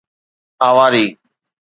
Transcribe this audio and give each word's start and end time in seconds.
اواري 0.65 1.05